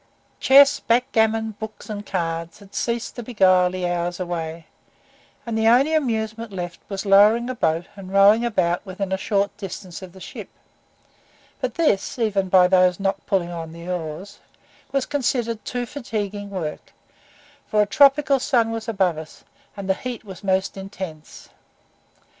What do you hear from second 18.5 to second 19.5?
was above us,